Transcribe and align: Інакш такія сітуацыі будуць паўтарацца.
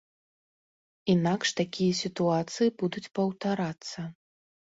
Інакш 1.13 1.47
такія 1.59 1.93
сітуацыі 2.01 2.75
будуць 2.81 3.05
паўтарацца. 3.21 3.99